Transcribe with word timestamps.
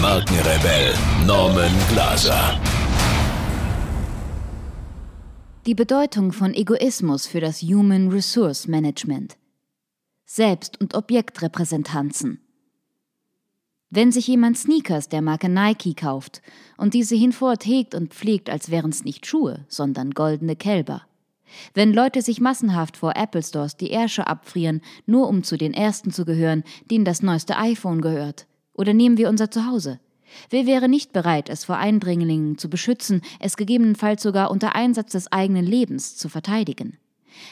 Markenrebell 0.00 0.94
Norman 1.26 1.70
Glaser. 1.90 2.58
Die 5.66 5.74
Bedeutung 5.74 6.32
von 6.32 6.54
Egoismus 6.54 7.26
für 7.26 7.40
das 7.40 7.60
Human 7.60 8.08
Resource 8.08 8.66
Management. 8.66 9.36
Selbst- 10.24 10.80
und 10.80 10.94
Objektrepräsentanzen. 10.94 12.40
Wenn 13.90 14.10
sich 14.10 14.26
jemand 14.26 14.56
Sneakers 14.56 15.10
der 15.10 15.20
Marke 15.20 15.50
Nike 15.50 15.94
kauft 15.94 16.40
und 16.78 16.94
diese 16.94 17.14
hinfort 17.14 17.66
hegt 17.66 17.94
und 17.94 18.14
pflegt, 18.14 18.48
als 18.48 18.70
wären 18.70 18.90
es 18.90 19.04
nicht 19.04 19.26
Schuhe, 19.26 19.66
sondern 19.68 20.12
goldene 20.12 20.56
Kälber, 20.56 21.02
wenn 21.74 21.92
Leute 21.92 22.22
sich 22.22 22.40
massenhaft 22.40 22.96
vor 22.96 23.16
Apple 23.16 23.42
Stores 23.42 23.76
die 23.76 23.90
Ärsche 23.90 24.26
abfrieren, 24.26 24.80
nur 25.04 25.28
um 25.28 25.42
zu 25.42 25.58
den 25.58 25.74
Ersten 25.74 26.10
zu 26.10 26.24
gehören, 26.24 26.64
denen 26.90 27.04
das 27.04 27.22
neueste 27.22 27.58
iPhone 27.58 28.00
gehört. 28.00 28.46
Oder 28.80 28.94
nehmen 28.94 29.18
wir 29.18 29.28
unser 29.28 29.50
Zuhause. 29.50 30.00
Wer 30.48 30.64
wäre 30.64 30.88
nicht 30.88 31.12
bereit, 31.12 31.50
es 31.50 31.66
vor 31.66 31.76
Eindringlingen 31.76 32.56
zu 32.56 32.70
beschützen, 32.70 33.20
es 33.38 33.58
gegebenenfalls 33.58 34.22
sogar 34.22 34.50
unter 34.50 34.74
Einsatz 34.74 35.12
des 35.12 35.30
eigenen 35.30 35.66
Lebens 35.66 36.16
zu 36.16 36.30
verteidigen? 36.30 36.96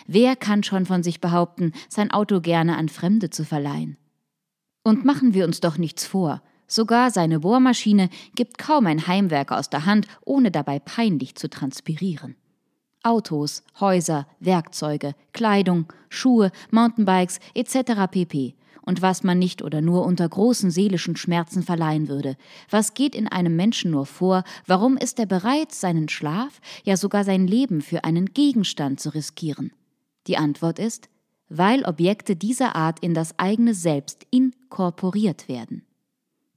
Wer 0.06 0.36
kann 0.36 0.62
schon 0.62 0.86
von 0.86 1.02
sich 1.02 1.20
behaupten, 1.20 1.72
sein 1.90 2.10
Auto 2.12 2.40
gerne 2.40 2.78
an 2.78 2.88
Fremde 2.88 3.28
zu 3.28 3.44
verleihen? 3.44 3.98
Und 4.84 5.04
machen 5.04 5.34
wir 5.34 5.44
uns 5.44 5.60
doch 5.60 5.76
nichts 5.76 6.06
vor, 6.06 6.40
sogar 6.66 7.10
seine 7.10 7.40
Bohrmaschine 7.40 8.08
gibt 8.34 8.56
kaum 8.56 8.86
ein 8.86 9.06
Heimwerker 9.06 9.58
aus 9.58 9.68
der 9.68 9.84
Hand, 9.84 10.06
ohne 10.24 10.50
dabei 10.50 10.78
peinlich 10.78 11.34
zu 11.34 11.50
transpirieren. 11.50 12.36
Autos, 13.02 13.64
Häuser, 13.80 14.26
Werkzeuge, 14.40 15.14
Kleidung, 15.34 15.92
Schuhe, 16.08 16.52
Mountainbikes 16.70 17.38
etc. 17.52 18.10
pp. 18.10 18.54
Und 18.88 19.02
was 19.02 19.22
man 19.22 19.38
nicht 19.38 19.60
oder 19.60 19.82
nur 19.82 20.06
unter 20.06 20.26
großen 20.26 20.70
seelischen 20.70 21.14
Schmerzen 21.14 21.62
verleihen 21.62 22.08
würde. 22.08 22.38
Was 22.70 22.94
geht 22.94 23.14
in 23.14 23.28
einem 23.28 23.54
Menschen 23.54 23.90
nur 23.90 24.06
vor? 24.06 24.44
Warum 24.66 24.96
ist 24.96 25.18
er 25.18 25.26
bereit, 25.26 25.72
seinen 25.72 26.08
Schlaf, 26.08 26.62
ja 26.84 26.96
sogar 26.96 27.22
sein 27.24 27.46
Leben 27.46 27.82
für 27.82 28.04
einen 28.04 28.32
Gegenstand 28.32 28.98
zu 28.98 29.10
riskieren? 29.10 29.72
Die 30.26 30.38
Antwort 30.38 30.78
ist, 30.78 31.10
weil 31.50 31.84
Objekte 31.84 32.34
dieser 32.34 32.76
Art 32.76 33.00
in 33.00 33.12
das 33.12 33.38
eigene 33.38 33.74
Selbst 33.74 34.26
inkorporiert 34.30 35.50
werden. 35.50 35.82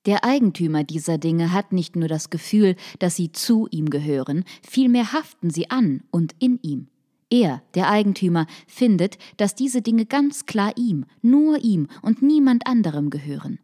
Der 0.06 0.24
Eigentümer 0.24 0.86
dieser 0.86 1.18
Dinge 1.18 1.52
hat 1.52 1.74
nicht 1.74 1.98
nur 1.98 2.08
das 2.08 2.30
Gefühl, 2.30 2.78
dass 3.00 3.18
sie 3.18 3.34
zu 3.34 3.68
ihm 3.72 3.90
gehören, 3.90 4.46
vielmehr 4.66 5.12
haften 5.12 5.50
sie 5.50 5.70
an 5.70 6.04
und 6.12 6.34
in 6.40 6.60
ihm. 6.62 6.88
Er, 7.32 7.64
der 7.76 7.90
Eigentümer, 7.90 8.46
findet, 8.68 9.18
dass 9.38 9.56
diese 9.56 9.82
Dinge 9.82 10.06
ganz 10.06 10.46
klar 10.46 10.74
ihm, 10.76 11.06
nur 11.22 11.64
ihm 11.64 11.88
und 12.02 12.22
niemand 12.22 12.68
anderem 12.68 13.10
gehören. 13.10 13.58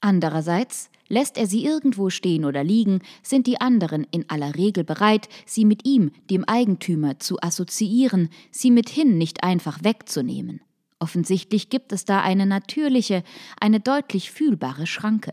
Andererseits 0.00 0.90
lässt 1.08 1.36
er 1.36 1.48
sie 1.48 1.64
irgendwo 1.64 2.08
stehen 2.08 2.44
oder 2.44 2.62
liegen, 2.62 3.00
sind 3.22 3.48
die 3.48 3.60
anderen 3.60 4.06
in 4.12 4.30
aller 4.30 4.54
Regel 4.54 4.84
bereit, 4.84 5.28
sie 5.44 5.64
mit 5.64 5.84
ihm, 5.84 6.12
dem 6.30 6.44
Eigentümer, 6.44 7.18
zu 7.18 7.40
assoziieren, 7.42 8.28
sie 8.52 8.70
mithin 8.70 9.18
nicht 9.18 9.42
einfach 9.42 9.82
wegzunehmen. 9.82 10.60
Offensichtlich 11.00 11.70
gibt 11.70 11.92
es 11.92 12.04
da 12.04 12.22
eine 12.22 12.46
natürliche, 12.46 13.24
eine 13.60 13.80
deutlich 13.80 14.30
fühlbare 14.30 14.86
Schranke. 14.86 15.32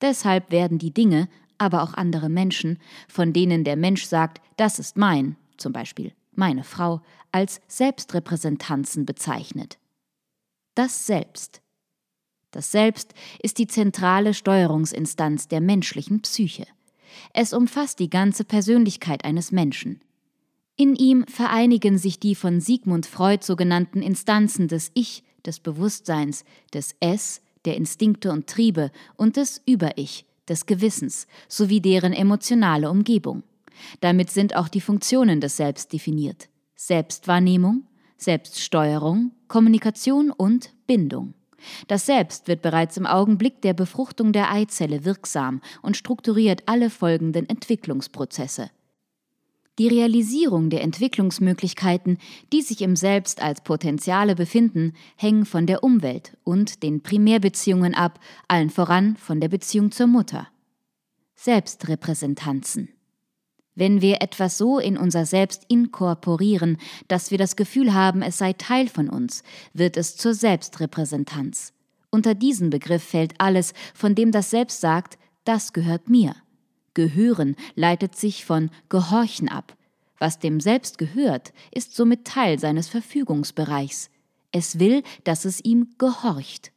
Deshalb 0.00 0.50
werden 0.50 0.78
die 0.78 0.94
Dinge, 0.94 1.28
aber 1.58 1.82
auch 1.82 1.92
andere 1.94 2.30
Menschen, 2.30 2.78
von 3.08 3.34
denen 3.34 3.62
der 3.62 3.76
Mensch 3.76 4.06
sagt, 4.06 4.40
das 4.56 4.78
ist 4.78 4.96
mein, 4.96 5.36
zum 5.58 5.72
Beispiel 5.72 6.12
meine 6.38 6.64
Frau, 6.64 7.00
als 7.32 7.60
Selbstrepräsentanzen 7.68 9.06
bezeichnet. 9.06 9.78
Das 10.74 11.06
Selbst. 11.06 11.62
Das 12.50 12.70
Selbst 12.70 13.14
ist 13.42 13.58
die 13.58 13.66
zentrale 13.66 14.34
Steuerungsinstanz 14.34 15.48
der 15.48 15.60
menschlichen 15.60 16.20
Psyche. 16.22 16.66
Es 17.32 17.52
umfasst 17.52 17.98
die 17.98 18.10
ganze 18.10 18.44
Persönlichkeit 18.44 19.24
eines 19.24 19.52
Menschen. 19.52 20.00
In 20.76 20.96
ihm 20.96 21.24
vereinigen 21.26 21.98
sich 21.98 22.18
die 22.18 22.34
von 22.34 22.60
Sigmund 22.60 23.06
Freud 23.06 23.44
sogenannten 23.44 24.02
Instanzen 24.02 24.66
des 24.68 24.90
Ich, 24.94 25.22
des 25.46 25.60
Bewusstseins, 25.60 26.44
des 26.72 26.96
Es, 27.00 27.42
der 27.64 27.76
Instinkte 27.76 28.32
und 28.32 28.48
Triebe 28.48 28.90
und 29.16 29.36
des 29.36 29.62
Über-Ich, 29.66 30.24
des 30.48 30.66
Gewissens, 30.66 31.26
sowie 31.48 31.80
deren 31.80 32.12
emotionale 32.12 32.90
Umgebung. 32.90 33.42
Damit 34.00 34.30
sind 34.30 34.56
auch 34.56 34.68
die 34.68 34.80
Funktionen 34.80 35.40
des 35.40 35.56
Selbst 35.56 35.92
definiert. 35.92 36.48
Selbstwahrnehmung, 36.76 37.86
Selbststeuerung, 38.16 39.32
Kommunikation 39.48 40.30
und 40.30 40.72
Bindung. 40.86 41.34
Das 41.88 42.06
Selbst 42.06 42.48
wird 42.48 42.62
bereits 42.62 42.96
im 42.96 43.06
Augenblick 43.06 43.62
der 43.62 43.74
Befruchtung 43.74 44.32
der 44.32 44.50
Eizelle 44.50 45.04
wirksam 45.04 45.60
und 45.82 45.96
strukturiert 45.96 46.62
alle 46.66 46.90
folgenden 46.90 47.48
Entwicklungsprozesse. 47.48 48.70
Die 49.78 49.88
Realisierung 49.88 50.70
der 50.70 50.82
Entwicklungsmöglichkeiten, 50.82 52.18
die 52.52 52.62
sich 52.62 52.80
im 52.80 52.94
Selbst 52.94 53.42
als 53.42 53.60
Potenziale 53.62 54.36
befinden, 54.36 54.92
hängen 55.16 55.44
von 55.46 55.66
der 55.66 55.82
Umwelt 55.82 56.36
und 56.44 56.84
den 56.84 57.02
Primärbeziehungen 57.02 57.94
ab, 57.94 58.20
allen 58.46 58.70
voran 58.70 59.16
von 59.16 59.40
der 59.40 59.48
Beziehung 59.48 59.90
zur 59.90 60.06
Mutter. 60.06 60.46
Selbstrepräsentanzen. 61.34 62.93
Wenn 63.74 64.00
wir 64.00 64.22
etwas 64.22 64.56
so 64.56 64.78
in 64.78 64.96
unser 64.96 65.26
Selbst 65.26 65.64
inkorporieren, 65.68 66.78
dass 67.08 67.30
wir 67.30 67.38
das 67.38 67.56
Gefühl 67.56 67.92
haben, 67.92 68.22
es 68.22 68.38
sei 68.38 68.52
Teil 68.52 68.88
von 68.88 69.08
uns, 69.08 69.42
wird 69.72 69.96
es 69.96 70.16
zur 70.16 70.34
Selbstrepräsentanz. 70.34 71.72
Unter 72.10 72.34
diesen 72.34 72.70
Begriff 72.70 73.02
fällt 73.02 73.34
alles, 73.38 73.74
von 73.92 74.14
dem 74.14 74.30
das 74.30 74.50
Selbst 74.50 74.80
sagt, 74.80 75.18
das 75.44 75.72
gehört 75.72 76.08
mir. 76.08 76.36
Gehören 76.94 77.56
leitet 77.74 78.14
sich 78.16 78.44
von 78.44 78.70
Gehorchen 78.88 79.48
ab. 79.48 79.76
Was 80.18 80.38
dem 80.38 80.60
Selbst 80.60 80.96
gehört, 80.96 81.52
ist 81.72 81.96
somit 81.96 82.24
Teil 82.24 82.60
seines 82.60 82.88
Verfügungsbereichs. 82.88 84.10
Es 84.52 84.78
will, 84.78 85.02
dass 85.24 85.44
es 85.44 85.64
ihm 85.64 85.88
gehorcht. 85.98 86.70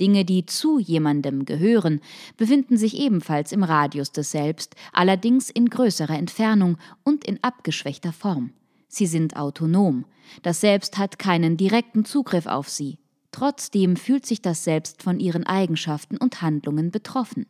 Dinge, 0.00 0.24
die 0.24 0.44
zu 0.46 0.78
jemandem 0.78 1.44
gehören, 1.44 2.00
befinden 2.36 2.76
sich 2.76 2.98
ebenfalls 2.98 3.52
im 3.52 3.62
Radius 3.62 4.12
des 4.12 4.30
Selbst, 4.30 4.74
allerdings 4.92 5.50
in 5.50 5.70
größerer 5.70 6.18
Entfernung 6.18 6.78
und 7.04 7.24
in 7.24 7.42
abgeschwächter 7.42 8.12
Form. 8.12 8.52
Sie 8.88 9.06
sind 9.06 9.36
autonom. 9.36 10.04
Das 10.42 10.60
Selbst 10.60 10.98
hat 10.98 11.18
keinen 11.18 11.56
direkten 11.56 12.04
Zugriff 12.04 12.46
auf 12.46 12.68
sie. 12.68 12.98
Trotzdem 13.30 13.96
fühlt 13.96 14.26
sich 14.26 14.42
das 14.42 14.64
Selbst 14.64 15.02
von 15.02 15.18
ihren 15.18 15.44
Eigenschaften 15.44 16.16
und 16.16 16.42
Handlungen 16.42 16.90
betroffen. 16.90 17.46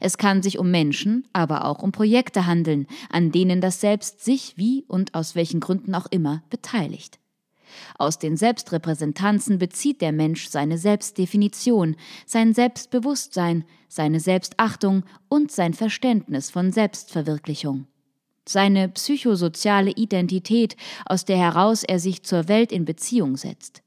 Es 0.00 0.18
kann 0.18 0.42
sich 0.42 0.58
um 0.58 0.70
Menschen, 0.70 1.26
aber 1.32 1.64
auch 1.64 1.82
um 1.82 1.92
Projekte 1.92 2.46
handeln, 2.46 2.86
an 3.10 3.32
denen 3.32 3.60
das 3.60 3.80
Selbst 3.80 4.24
sich 4.24 4.54
wie 4.56 4.84
und 4.88 5.14
aus 5.14 5.34
welchen 5.34 5.60
Gründen 5.60 5.94
auch 5.94 6.06
immer 6.10 6.42
beteiligt. 6.50 7.21
Aus 7.98 8.18
den 8.18 8.36
Selbstrepräsentanzen 8.36 9.58
bezieht 9.58 10.00
der 10.00 10.12
Mensch 10.12 10.48
seine 10.48 10.78
Selbstdefinition, 10.78 11.96
sein 12.26 12.54
Selbstbewusstsein, 12.54 13.64
seine 13.88 14.20
Selbstachtung 14.20 15.04
und 15.28 15.52
sein 15.52 15.74
Verständnis 15.74 16.50
von 16.50 16.72
Selbstverwirklichung. 16.72 17.86
Seine 18.48 18.88
psychosoziale 18.88 19.92
Identität, 19.92 20.76
aus 21.06 21.24
der 21.24 21.38
heraus 21.38 21.84
er 21.84 21.98
sich 21.98 22.24
zur 22.24 22.48
Welt 22.48 22.72
in 22.72 22.84
Beziehung 22.84 23.36
setzt. 23.36 23.82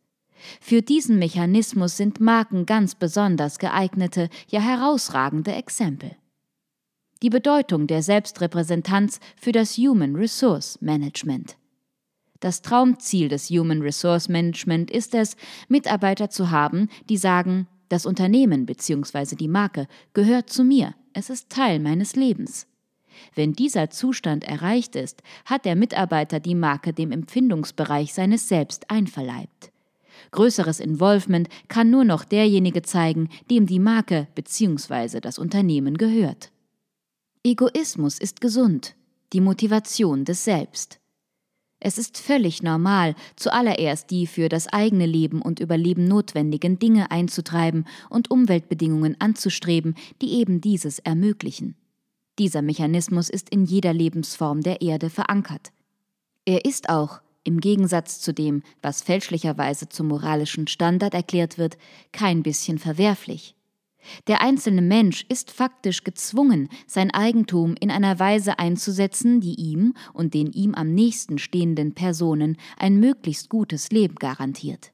Für 0.62 0.82
diesen 0.82 1.20
Mechanismus 1.20 1.98
sind 1.98 2.20
Marken 2.20 2.66
ganz 2.66 2.96
besonders 2.96 3.60
geeignete, 3.60 4.30
ja 4.48 4.62
herausragende 4.62 5.54
Exempel. 5.54 6.16
Die 7.24 7.30
Bedeutung 7.30 7.88
der 7.88 8.04
Selbstrepräsentanz 8.04 9.20
für 9.36 9.52
das 9.52 9.78
Human 9.78 10.16
Resource 10.16 10.80
Management. 10.82 11.58
Das 12.40 12.62
Traumziel 12.62 13.30
des 13.30 13.50
Human 13.50 13.82
Resource 13.82 14.30
Management 14.30 14.92
ist 14.92 15.16
es, 15.16 15.36
Mitarbeiter 15.68 16.30
zu 16.30 16.52
haben, 16.52 16.90
die 17.10 17.18
sagen, 17.18 17.68
das 17.90 18.06
Unternehmen 18.06 18.66
bzw. 18.66 19.36
die 19.36 19.48
Marke 19.48 19.88
gehört 20.14 20.50
zu 20.50 20.64
mir, 20.64 20.96
es 21.14 21.30
ist 21.30 21.50
Teil 21.50 21.80
meines 21.80 22.16
Lebens. 22.16 22.68
Wenn 23.34 23.54
dieser 23.54 23.90
Zustand 23.90 24.44
erreicht 24.44 24.96
ist, 24.96 25.22
hat 25.46 25.66
der 25.66 25.76
Mitarbeiter 25.76 26.40
die 26.40 26.56
Marke 26.56 26.94
dem 26.94 27.12
Empfindungsbereich 27.12 28.14
seines 28.14 28.50
Selbst 28.50 28.90
einverleibt. 28.90 29.72
Größeres 30.32 30.80
Involvement 30.80 31.48
kann 31.68 31.90
nur 31.90 32.04
noch 32.04 32.26
derjenige 32.26 32.82
zeigen, 32.82 33.30
dem 33.50 33.66
die 33.66 33.80
Marke 33.80 34.28
bzw. 34.36 35.20
das 35.22 35.40
Unternehmen 35.40 35.98
gehört. 35.98 36.52
Egoismus 37.44 38.20
ist 38.20 38.42
gesund, 38.42 38.96
die 39.34 39.42
Motivation 39.42 40.26
des 40.26 40.44
Selbst. 40.44 41.00
Es 41.80 41.98
ist 41.98 42.18
völlig 42.18 42.63
normal, 42.63 43.16
zuallererst 43.36 44.10
die 44.10 44.27
für 44.27 44.50
das 44.50 44.68
eigene 44.68 45.06
Leben 45.06 45.42
und 45.42 45.60
Überleben 45.60 46.07
notwendigen 46.07 46.80
Dinge 46.80 47.12
einzutreiben 47.12 47.86
und 48.10 48.31
Umweltbedingungen 48.31 49.19
anzustreben, 49.19 49.95
die 50.22 50.33
eben 50.33 50.62
dieses 50.62 51.00
ermöglichen. 51.00 51.75
Dieser 52.39 52.62
Mechanismus 52.62 53.30
ist 53.30 53.50
in 53.50 53.66
jeder 53.66 53.94
Lebensform 53.94 54.62
der 54.62 54.81
Erde 54.81 55.10
verankert. 55.10 55.72
Er 56.45 56.66
ist 56.66 56.89
auch, 56.89 57.22
im 57.44 57.60
Gegensatz 57.60 58.19
zu 58.19 58.33
dem, 58.33 58.63
was 58.81 59.04
fälschlicherweise 59.04 59.88
zum 59.88 60.07
moralischen 60.07 60.68
Standard 60.68 61.13
erklärt 61.13 61.57
wird, 61.57 61.77
kein 62.12 62.42
bisschen 62.42 62.80
verwerflich. 62.80 63.56
Der 64.28 64.42
einzelne 64.42 64.81
Mensch 64.81 65.25
ist 65.30 65.52
faktisch 65.52 66.04
gezwungen, 66.04 66.69
sein 66.88 67.12
Eigentum 67.12 67.75
in 67.80 67.92
einer 67.92 68.19
Weise 68.19 68.60
einzusetzen, 68.60 69.42
die 69.42 69.56
ihm 69.56 69.94
und 70.13 70.34
den 70.34 70.52
ihm 70.52 70.75
am 70.75 70.94
nächsten 70.94 71.38
stehenden 71.38 71.94
Personen 71.94 72.57
ein 72.78 73.00
möglichst 73.00 73.50
gutes 73.50 73.92
Leben 73.92 74.16
garantiert. 74.16 74.92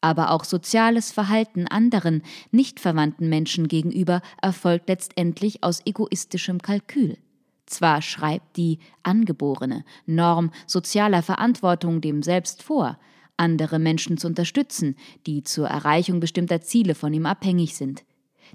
Aber 0.00 0.30
auch 0.30 0.44
soziales 0.44 1.10
Verhalten 1.10 1.66
anderen, 1.66 2.22
nicht 2.50 2.78
verwandten 2.78 3.28
Menschen 3.28 3.68
gegenüber 3.68 4.22
erfolgt 4.40 4.88
letztendlich 4.88 5.64
aus 5.64 5.82
egoistischem 5.84 6.62
Kalkül. 6.62 7.18
Zwar 7.66 8.00
schreibt 8.00 8.56
die 8.56 8.78
angeborene 9.02 9.84
Norm 10.06 10.52
sozialer 10.66 11.22
Verantwortung 11.22 12.00
dem 12.00 12.22
selbst 12.22 12.62
vor, 12.62 12.98
andere 13.36 13.78
Menschen 13.78 14.18
zu 14.18 14.26
unterstützen, 14.26 14.96
die 15.26 15.42
zur 15.42 15.68
Erreichung 15.68 16.20
bestimmter 16.20 16.60
Ziele 16.60 16.94
von 16.94 17.12
ihm 17.12 17.26
abhängig 17.26 17.76
sind. 17.76 18.04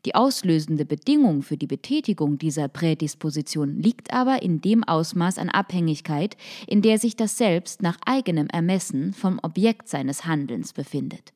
Die 0.05 0.15
auslösende 0.15 0.85
Bedingung 0.85 1.41
für 1.41 1.57
die 1.57 1.67
Betätigung 1.67 2.37
dieser 2.37 2.67
Prädisposition 2.67 3.79
liegt 3.79 4.13
aber 4.13 4.41
in 4.41 4.61
dem 4.61 4.83
Ausmaß 4.83 5.37
an 5.37 5.49
Abhängigkeit, 5.49 6.37
in 6.67 6.81
der 6.81 6.97
sich 6.97 7.15
das 7.15 7.37
Selbst 7.37 7.81
nach 7.81 7.97
eigenem 8.05 8.47
Ermessen 8.47 9.13
vom 9.13 9.39
Objekt 9.41 9.87
seines 9.87 10.25
Handelns 10.25 10.73
befindet. 10.73 11.33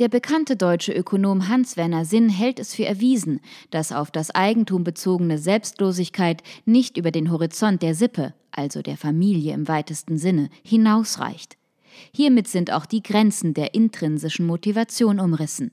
Der 0.00 0.08
bekannte 0.08 0.56
deutsche 0.56 0.94
Ökonom 0.94 1.48
Hans-Werner 1.48 2.06
Sinn 2.06 2.30
hält 2.30 2.58
es 2.58 2.74
für 2.74 2.86
erwiesen, 2.86 3.40
dass 3.70 3.92
auf 3.92 4.10
das 4.10 4.30
Eigentum 4.34 4.82
bezogene 4.82 5.36
Selbstlosigkeit 5.36 6.42
nicht 6.64 6.96
über 6.96 7.10
den 7.10 7.30
Horizont 7.30 7.82
der 7.82 7.94
Sippe, 7.94 8.32
also 8.50 8.80
der 8.80 8.96
Familie 8.96 9.52
im 9.52 9.68
weitesten 9.68 10.16
Sinne, 10.16 10.48
hinausreicht. 10.62 11.58
Hiermit 12.14 12.48
sind 12.48 12.72
auch 12.72 12.86
die 12.86 13.02
Grenzen 13.02 13.52
der 13.52 13.74
intrinsischen 13.74 14.46
Motivation 14.46 15.20
umrissen. 15.20 15.70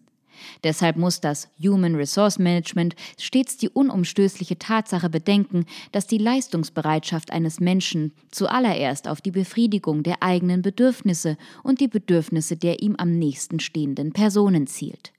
Deshalb 0.63 0.97
muss 0.97 1.21
das 1.21 1.49
Human 1.61 1.95
Resource 1.95 2.39
Management 2.39 2.95
stets 3.19 3.57
die 3.57 3.69
unumstößliche 3.69 4.57
Tatsache 4.57 5.09
bedenken, 5.09 5.65
dass 5.91 6.07
die 6.07 6.17
Leistungsbereitschaft 6.17 7.31
eines 7.31 7.59
Menschen 7.59 8.13
zuallererst 8.31 9.07
auf 9.07 9.21
die 9.21 9.31
Befriedigung 9.31 10.03
der 10.03 10.23
eigenen 10.23 10.61
Bedürfnisse 10.61 11.37
und 11.63 11.79
die 11.79 11.87
Bedürfnisse 11.87 12.57
der 12.57 12.81
ihm 12.81 12.95
am 12.97 13.17
nächsten 13.17 13.59
stehenden 13.59 14.13
Personen 14.13 14.67
zielt. 14.67 15.13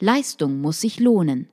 Leistung 0.00 0.60
muss 0.60 0.80
sich 0.80 1.00
lohnen. 1.00 1.48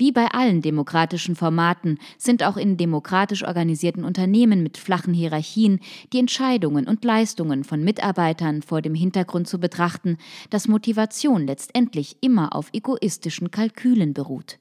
Wie 0.00 0.12
bei 0.12 0.28
allen 0.28 0.62
demokratischen 0.62 1.36
Formaten 1.36 1.98
sind 2.16 2.42
auch 2.42 2.56
in 2.56 2.78
demokratisch 2.78 3.44
organisierten 3.44 4.02
Unternehmen 4.02 4.62
mit 4.62 4.78
flachen 4.78 5.12
Hierarchien 5.12 5.78
die 6.14 6.20
Entscheidungen 6.20 6.88
und 6.88 7.04
Leistungen 7.04 7.64
von 7.64 7.84
Mitarbeitern 7.84 8.62
vor 8.62 8.80
dem 8.80 8.94
Hintergrund 8.94 9.46
zu 9.46 9.58
betrachten, 9.58 10.16
dass 10.48 10.68
Motivation 10.68 11.46
letztendlich 11.46 12.16
immer 12.22 12.56
auf 12.56 12.70
egoistischen 12.72 13.50
Kalkülen 13.50 14.14
beruht. 14.14 14.58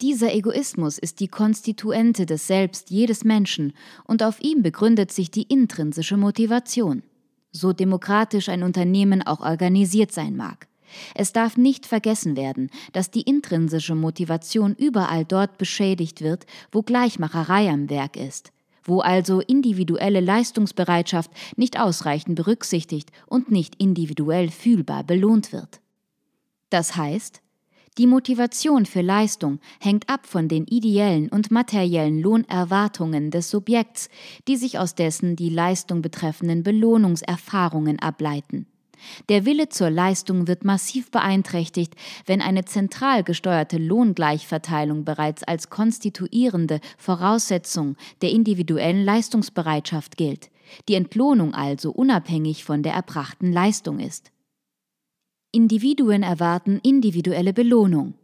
Dieser 0.00 0.34
Egoismus 0.34 0.98
ist 0.98 1.20
die 1.20 1.28
Konstituente 1.28 2.26
des 2.26 2.48
Selbst 2.48 2.90
jedes 2.90 3.22
Menschen 3.22 3.72
und 4.04 4.24
auf 4.24 4.42
ihm 4.42 4.62
begründet 4.62 5.12
sich 5.12 5.30
die 5.30 5.44
intrinsische 5.44 6.16
Motivation. 6.16 7.04
So 7.52 7.72
demokratisch 7.72 8.48
ein 8.48 8.64
Unternehmen 8.64 9.22
auch 9.22 9.42
organisiert 9.42 10.10
sein 10.10 10.34
mag. 10.34 10.66
Es 11.14 11.32
darf 11.32 11.56
nicht 11.56 11.86
vergessen 11.86 12.36
werden, 12.36 12.70
dass 12.92 13.10
die 13.10 13.22
intrinsische 13.22 13.94
Motivation 13.94 14.74
überall 14.74 15.24
dort 15.24 15.58
beschädigt 15.58 16.20
wird, 16.20 16.46
wo 16.72 16.82
Gleichmacherei 16.82 17.68
am 17.70 17.90
Werk 17.90 18.16
ist, 18.16 18.52
wo 18.84 19.00
also 19.00 19.40
individuelle 19.40 20.20
Leistungsbereitschaft 20.20 21.30
nicht 21.56 21.78
ausreichend 21.78 22.36
berücksichtigt 22.36 23.10
und 23.26 23.50
nicht 23.50 23.74
individuell 23.76 24.50
fühlbar 24.50 25.04
belohnt 25.04 25.52
wird. 25.52 25.80
Das 26.70 26.96
heißt, 26.96 27.42
die 27.98 28.06
Motivation 28.06 28.86
für 28.86 29.02
Leistung 29.02 29.58
hängt 29.80 30.08
ab 30.08 30.24
von 30.24 30.48
den 30.48 30.64
ideellen 30.66 31.28
und 31.28 31.50
materiellen 31.50 32.20
Lohnerwartungen 32.20 33.30
des 33.30 33.50
Subjekts, 33.50 34.08
die 34.46 34.56
sich 34.56 34.78
aus 34.78 34.94
dessen 34.94 35.34
die 35.34 35.50
Leistung 35.50 36.00
betreffenden 36.00 36.62
Belohnungserfahrungen 36.62 37.98
ableiten. 37.98 38.66
Der 39.28 39.44
Wille 39.44 39.68
zur 39.68 39.90
Leistung 39.90 40.46
wird 40.48 40.64
massiv 40.64 41.10
beeinträchtigt, 41.10 41.94
wenn 42.26 42.40
eine 42.40 42.64
zentral 42.64 43.24
gesteuerte 43.24 43.78
Lohngleichverteilung 43.78 45.04
bereits 45.04 45.42
als 45.42 45.70
konstituierende 45.70 46.80
Voraussetzung 46.98 47.96
der 48.22 48.30
individuellen 48.30 49.04
Leistungsbereitschaft 49.04 50.16
gilt, 50.16 50.50
die 50.88 50.94
Entlohnung 50.94 51.54
also 51.54 51.90
unabhängig 51.90 52.64
von 52.64 52.82
der 52.82 52.92
erbrachten 52.92 53.52
Leistung 53.52 53.98
ist. 53.98 54.30
Individuen 55.52 56.22
erwarten 56.22 56.78
individuelle 56.82 57.52
Belohnung. 57.52 58.14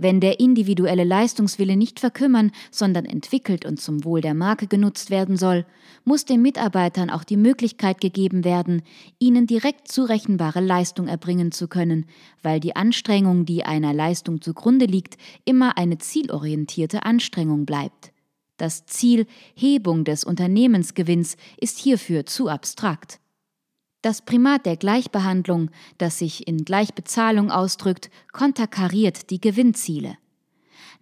Wenn 0.00 0.20
der 0.20 0.38
individuelle 0.38 1.02
Leistungswille 1.02 1.76
nicht 1.76 1.98
verkümmern, 1.98 2.52
sondern 2.70 3.04
entwickelt 3.04 3.66
und 3.66 3.80
zum 3.80 4.04
Wohl 4.04 4.20
der 4.20 4.32
Marke 4.32 4.68
genutzt 4.68 5.10
werden 5.10 5.36
soll, 5.36 5.66
muss 6.04 6.24
den 6.24 6.40
Mitarbeitern 6.40 7.10
auch 7.10 7.24
die 7.24 7.36
Möglichkeit 7.36 8.00
gegeben 8.00 8.44
werden, 8.44 8.82
ihnen 9.18 9.48
direkt 9.48 9.88
zurechenbare 9.88 10.60
Leistung 10.60 11.08
erbringen 11.08 11.50
zu 11.50 11.66
können, 11.66 12.06
weil 12.44 12.60
die 12.60 12.76
Anstrengung, 12.76 13.44
die 13.44 13.64
einer 13.64 13.92
Leistung 13.92 14.40
zugrunde 14.40 14.86
liegt, 14.86 15.16
immer 15.44 15.76
eine 15.76 15.98
zielorientierte 15.98 17.02
Anstrengung 17.02 17.66
bleibt. 17.66 18.12
Das 18.56 18.86
Ziel 18.86 19.26
Hebung 19.56 20.04
des 20.04 20.22
Unternehmensgewinns 20.22 21.36
ist 21.60 21.78
hierfür 21.78 22.24
zu 22.24 22.48
abstrakt. 22.48 23.18
Das 24.08 24.22
Primat 24.22 24.64
der 24.64 24.78
Gleichbehandlung, 24.78 25.70
das 25.98 26.18
sich 26.18 26.48
in 26.48 26.64
Gleichbezahlung 26.64 27.50
ausdrückt, 27.50 28.08
konterkariert 28.32 29.28
die 29.28 29.38
Gewinnziele. 29.38 30.16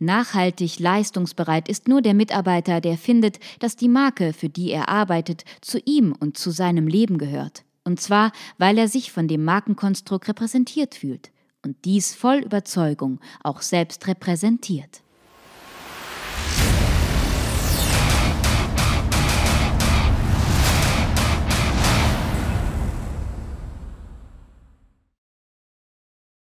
Nachhaltig 0.01 0.81
leistungsbereit 0.81 1.69
ist 1.69 1.87
nur 1.87 2.03
der 2.03 2.15
Mitarbeiter, 2.15 2.81
der 2.81 2.99
findet, 2.99 3.39
dass 3.61 3.77
die 3.77 3.89
Marke, 3.89 4.33
für 4.33 4.49
die 4.49 4.73
er 4.73 4.89
arbeitet, 4.89 5.45
zu 5.61 5.79
ihm 5.85 6.17
und 6.19 6.37
zu 6.37 6.51
seinem 6.51 6.89
Leben 6.89 7.17
gehört. 7.17 7.63
Und 7.85 8.01
zwar, 8.01 8.33
weil 8.59 8.77
er 8.77 8.89
sich 8.89 9.13
von 9.13 9.29
dem 9.29 9.45
Markenkonstrukt 9.45 10.27
repräsentiert 10.27 10.97
fühlt 10.97 11.31
und 11.63 11.77
dies 11.85 12.13
voll 12.13 12.39
Überzeugung 12.39 13.21
auch 13.45 13.63
selbst 13.63 14.09
repräsentiert. 14.09 15.05